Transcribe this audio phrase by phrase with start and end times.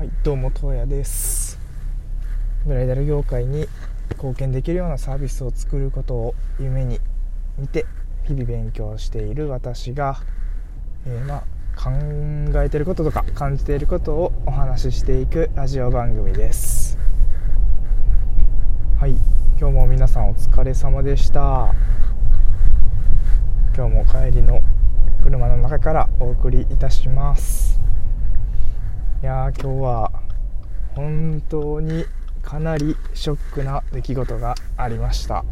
[0.00, 1.60] はいどうも東野です。
[2.64, 3.66] ブライダル業界に
[4.12, 6.98] 貢献できるようなサービスを作ることを夢に
[7.58, 7.84] 見て
[8.24, 10.16] 日々勉強している私が、
[11.04, 11.40] えー、ま、
[11.76, 16.96] 考えてることとか感じていることをお話ししていくラジオ番組です。
[18.98, 19.10] はい
[19.58, 21.74] 今日も皆さんお疲れ様でした。
[23.76, 24.62] 今日も帰りの
[25.24, 27.69] 車の中からお送りいたします。
[29.22, 30.12] いや今日は
[30.94, 32.06] 本当に
[32.40, 35.44] かなりショックな出来事がありました、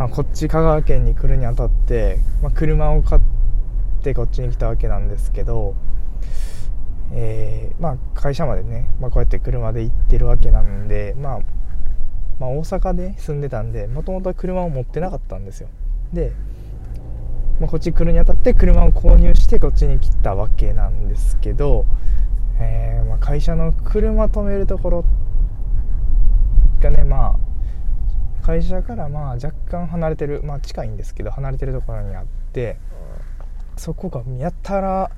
[0.00, 3.22] まあ、こっち香川県に来るにあたって、まあ、車を買っ
[4.02, 5.76] てこっちに来たわけなんですけど、
[7.12, 11.40] えー、まあ、会社までね、ま、こうやって車で行ってるわけなんで、まあ、
[12.40, 15.68] ま、大阪で住んでたんでもともとは車を持ってなかったんですよ。
[16.12, 16.32] で
[17.60, 21.86] まあ、こっち来るにあたって車を購入してこっちに来たわけなんですけど、
[22.58, 25.04] えー、まあ、会社の車止めるところ
[26.80, 27.36] がねま
[28.42, 32.76] あ会社からまあ若干離れてるまあ近いんですけど離れてるところにあって
[33.76, 35.10] そこがやたら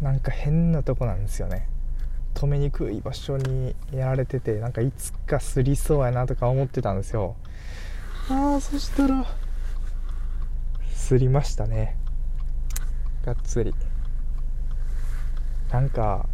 [0.00, 1.68] なんか変なとこなんですよね。
[2.34, 7.36] 止めにくい場所にやられててなんかいつかすりそうやなとか思ってたんですよ。
[8.28, 9.26] ああそしたら
[11.10, 11.96] すりましたね。
[13.24, 13.74] がっつり。
[15.72, 16.28] なんか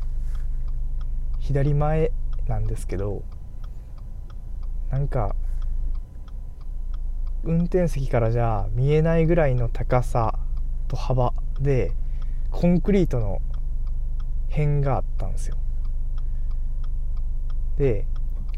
[1.38, 2.12] 左前
[2.46, 3.22] なんですけど
[4.90, 5.34] なんか
[7.42, 10.38] 運転席からじゃ見えないぐらいの高さ
[10.88, 11.92] と幅で
[12.50, 13.40] コンクリートの
[14.50, 15.56] 辺があったんですよ。
[17.78, 18.04] で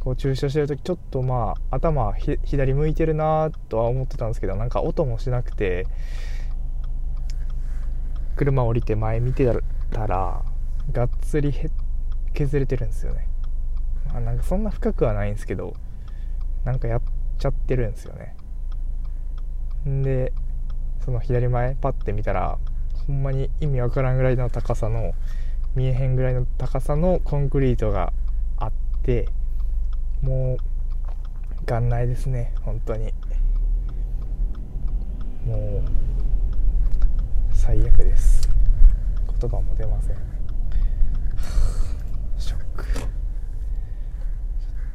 [0.09, 5.87] こう駐車してる時ちょっとまあ頭左向いてるなとは思ってたんですけどなんか音もしなくて
[8.35, 9.47] 車降りて前見て
[9.91, 10.43] たら
[10.93, 11.53] がっつり
[12.33, 13.29] 削れてるんですよね、
[14.07, 15.75] まあ、なんかそんな深くはないんですけど
[16.65, 17.03] なんかやっ
[17.39, 18.35] ちゃってるんですよね。
[19.85, 20.33] で
[21.05, 22.59] その左前パッて見たら
[23.07, 25.13] ほんまに意味わからんぐらいの高さの
[25.75, 28.15] 見えへんぐらいの高さのコンクリートが
[28.57, 29.29] あって
[30.23, 33.13] もう元内ですね本当に
[35.47, 35.83] もう
[37.53, 38.49] 最悪です
[39.41, 40.17] 言葉も出ません
[42.39, 42.89] ショックち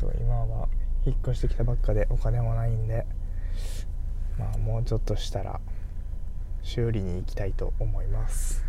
[0.04, 0.68] ょっと今は
[1.06, 3.06] 引っ越してきたばっかでお金もないんで
[4.38, 5.60] まあもうちょっとしたら
[6.62, 8.64] 修理に行きたいと思います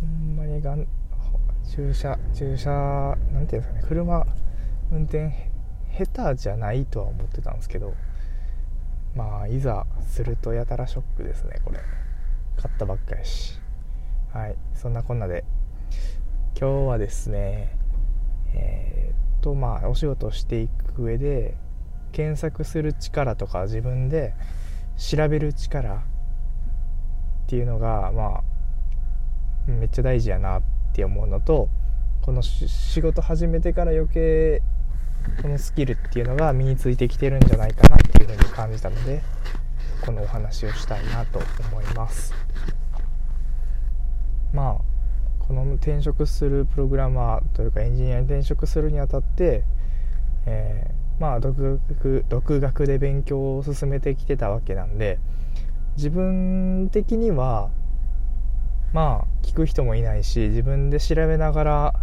[0.00, 0.86] ほんまにがん
[1.70, 2.70] 駐車駐車
[3.32, 4.26] なんていうんですかね車
[4.90, 5.30] 運転
[5.96, 7.94] 下手じゃないとは思ってたんですけど
[9.14, 11.78] まあいざするとやたらショックですねこれ。
[12.56, 13.58] 買ったばっかやし。
[14.32, 15.44] はいそんなこんなで。
[16.58, 17.76] 今日はですね
[18.52, 21.54] えー、っとまあお仕事していく上で
[22.12, 24.34] 検索する力とか自分で
[24.96, 26.00] 調べる力っ
[27.46, 31.68] ていうのがまあめっちゃ大事やなってって思うのと
[32.22, 34.62] この仕事始めてから余計
[35.42, 39.22] このスキルっていうのが身についてきてるんじゃないかなっていうふうに感じたので
[40.04, 42.34] このお話をしたいなと思います。
[44.52, 44.90] まあ
[45.46, 49.64] この転職するプログラマーというかエンジニアに転職するにあたって、
[50.46, 55.18] えー、まあ独学独学で勉強を進めてきてたわけなんで
[55.96, 57.70] 自分的には
[58.92, 61.94] まあ聞く人もいないし自分で調べながら、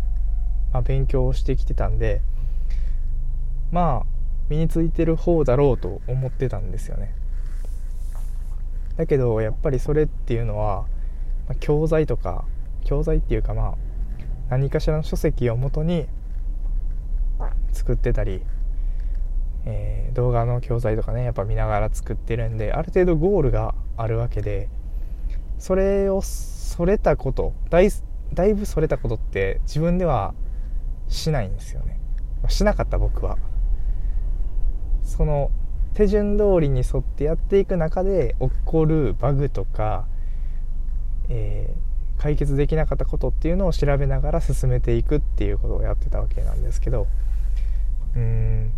[0.73, 2.21] まあ、勉強をしてきてたんで
[3.71, 4.17] まあ
[4.49, 7.13] 身についてる方だろうと思ってたんですよね。
[8.95, 10.83] だけどやっぱりそれっていうのは、
[11.47, 12.45] まあ、教材とか
[12.83, 13.75] 教材っていうかまあ
[14.49, 16.07] 何かしらの書籍をもとに
[17.73, 18.41] 作ってたり、
[19.65, 24.69] えー、動画の教材とかねやっぱ見ながら作ってるんである程度ゴールがあるわけで
[25.59, 27.89] それをそれたことだい
[28.33, 30.33] だいぶそれたことって自分では
[31.07, 31.99] しないんですよね。
[32.49, 33.37] しなかった僕は。
[35.03, 35.51] その
[35.93, 40.05] 手順通りに沿ってやっていく中で起こるバグとか、
[41.29, 47.07] えー、解決できなかったことっていうのを調べながら進めていくっていうことをやってたわけなんですけど
[48.15, 48.71] うん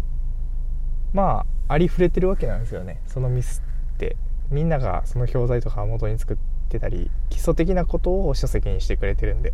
[1.11, 3.01] まあありふれてるわけなんですよね。
[3.07, 3.61] そのミス
[3.95, 4.15] って。
[4.51, 9.53] みんながその教材とかを元に作ってたり基礎的なことを書籍にしてくれてるんで。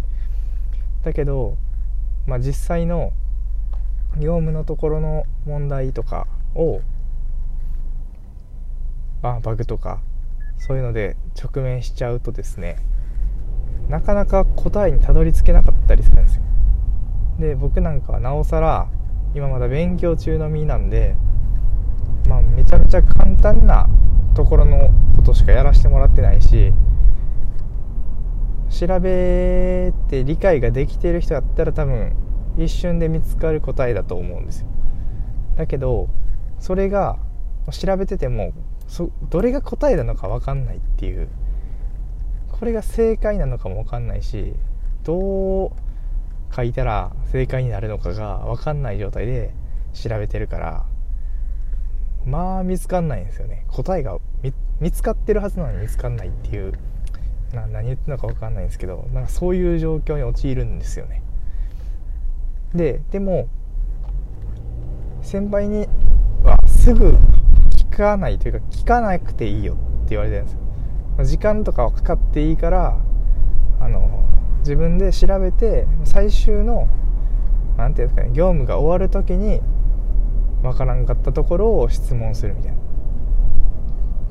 [1.06, 1.56] だけど、
[2.26, 3.14] まあ、実際の
[4.18, 6.82] 業務のところの問題とかを、
[9.22, 10.02] まあ、バグとか
[10.58, 12.78] そういうので直面しちゃうとですね
[13.90, 16.42] なかなか答えにたどり着けなかったりするんですよ。
[17.40, 18.88] で僕なんかはなおさら
[19.36, 21.16] 今まだ勉強中の身なんで
[22.28, 23.88] まあめちゃめちゃ簡単な
[24.34, 26.74] ところのことしかやらせてもらってないし
[28.77, 32.13] 調べて理解ができている人だったら多分
[32.57, 34.68] 一瞬で見つかる答えだと思うんですよ。
[35.56, 36.10] だけど
[36.60, 37.18] それが
[37.72, 38.51] 調べてても
[38.88, 41.30] そどれが答えなのか分かんないっていう
[42.51, 44.54] これが正解なのかも分かんないし
[45.04, 45.72] どう
[46.54, 49.54] 書いたら正解になるのかが分かんない状態で
[49.94, 50.86] 調べてるから
[52.25, 53.66] まあ見つかんないんですよね。
[53.69, 54.18] 答えが
[54.81, 56.74] 見つかってるはずなのに見つかんないっていう
[57.56, 61.22] な何言ってるのか分かんないんですけどなんかそういう状況に陥るんですよね。
[62.74, 63.48] ででも
[65.22, 65.88] 先輩に
[66.44, 67.18] はすぐ
[67.72, 70.60] 聞かないというか聞かなくていいよって言われてるんですよ。
[71.24, 72.98] 時間とかはかかっていいから
[73.80, 74.25] あの
[74.60, 76.90] 自分で調べて最終の
[77.78, 79.62] 何て言うんですかね業務が終わる時に
[80.62, 82.78] 分からんかったところを質問するみたいな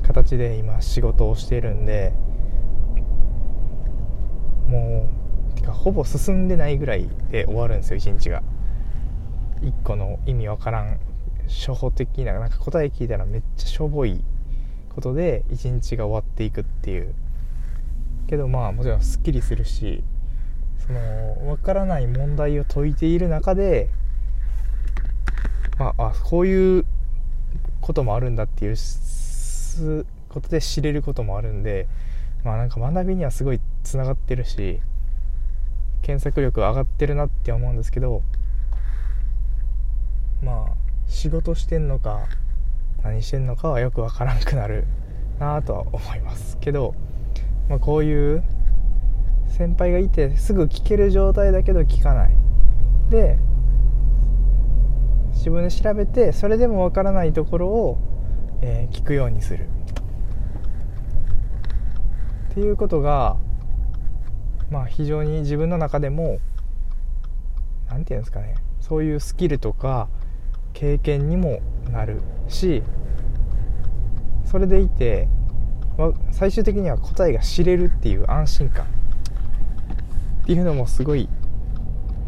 [0.07, 2.13] 形で今仕事をしているんで
[4.67, 5.09] も
[5.51, 8.43] うてかほぼ進んでないぐらいで終わるんですよ一日が。
[9.61, 10.99] 1個の意味わからん
[11.47, 14.23] 初歩的ななんか答え聞いたらめっちゃしょぼい
[14.93, 17.13] ことで一日が終わっていくっていう。
[18.27, 20.03] けどまあもちろんすっきりするし
[20.85, 23.89] その分からない問題を解いている中で、
[25.77, 26.85] まあ、あこういう
[27.81, 28.75] こともあるんだっていう
[30.29, 31.87] ことで知れることもあるんで
[32.43, 34.81] まあなんか学びにはすごいつながってるし
[36.01, 38.21] 検索力上がってるなって思うんですけど
[40.43, 40.75] まあ
[41.07, 42.27] 仕事してんのか
[43.03, 44.85] 何してんのかはよくわからんくなる
[45.39, 46.95] なとは思いますけど、
[47.69, 48.43] まあ、こういう
[49.47, 52.35] 先輩がいてすぐ聞ける状態だけど聞かない。
[53.09, 53.37] で
[55.31, 57.97] 自分で調べてそれでもわからないところを、
[58.61, 59.67] えー、聞くようにする。
[62.51, 63.37] っていうことが
[64.69, 66.39] まあ非常に自分の中でも
[67.89, 68.55] 何て言うんですかね。
[68.81, 70.07] そういうスキルとか
[70.73, 72.83] 経験にもなるし
[74.43, 75.27] それでいて
[76.31, 78.85] 最終的には答えが知れるっていう安心感。
[78.85, 78.87] っ
[80.45, 81.27] ていうのもすごい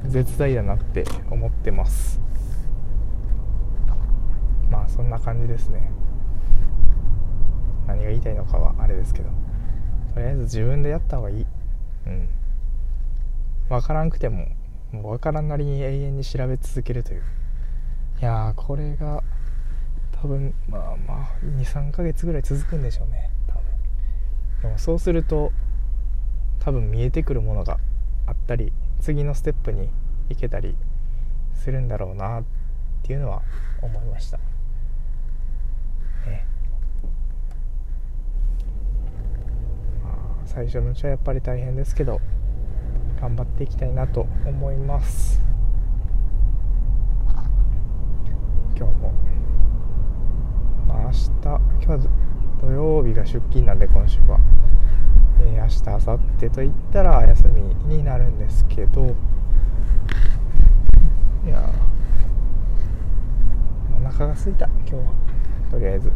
[0.06, 2.20] 絶大だなって思ってます。
[4.72, 5.92] まあそんな感じですね。
[7.86, 9.30] 何が言いたいのかはあれですけど。
[10.16, 11.46] とりあえず自分でやった方がいい。
[12.08, 12.30] うん。
[13.70, 14.48] 分からんくても
[14.92, 17.24] もう分からんなりに永遠に調べ続けるという。
[18.20, 19.22] いやこれが
[20.22, 21.28] 多分まあまあ
[21.60, 23.30] 23ヶ月ぐらい続くんでしょうね。
[23.48, 23.62] 多分。
[24.62, 25.52] でもそうすると
[26.60, 27.78] 多分見えてくるものが
[28.26, 29.90] あったり次のステップに
[30.30, 30.76] 行けたり
[31.54, 32.44] するんだろうなっ
[33.04, 33.42] ていうのは
[33.82, 34.38] 思いました
[36.26, 36.46] ね
[40.04, 40.10] ま
[40.44, 42.20] あ最初のうちはやっぱり大変ですけど
[43.22, 45.40] 頑張っていきたいなと思います。
[48.76, 49.14] 今日も。
[50.88, 52.00] まあ明日今日は
[52.60, 54.40] 土曜日が出勤なんで今週は、
[55.42, 57.62] えー、明日明後日といったら休み
[57.96, 59.16] になるんですけど。
[61.46, 61.70] いや
[63.96, 65.14] お腹が空いた今日は。
[65.70, 66.12] とりあえず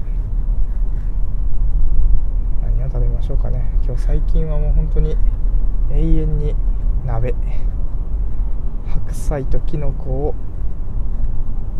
[2.63, 3.63] 何を食べましょうかね。
[3.83, 5.15] 今日最近はもう本当に
[5.89, 6.55] 永遠に
[7.05, 7.33] 鍋
[8.87, 10.35] 白菜ときのこを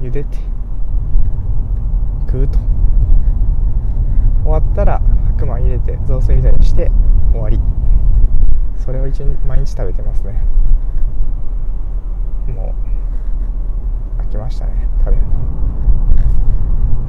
[0.01, 0.37] 茹でて
[2.25, 2.57] 食うと。
[4.43, 5.01] 終わったら
[5.37, 6.89] 白米入れて雑炊みたいにして
[7.31, 7.59] 終わり。
[8.77, 10.41] それを一日毎日食べてますね。
[12.47, 12.73] も
[14.17, 15.31] う飽きましたね食べるの。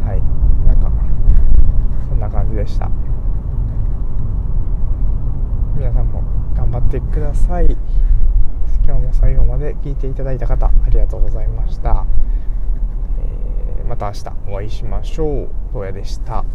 [0.04, 0.20] はい
[0.82, 0.90] か
[2.08, 2.90] そんな感じでした
[5.82, 6.22] 皆さんも
[6.54, 7.66] 頑張ってください
[8.86, 12.06] 今日も最後まで聞いていただいた方ありがとうございました
[13.86, 15.48] また明日お会いしましょう。
[15.74, 16.46] どうやでした。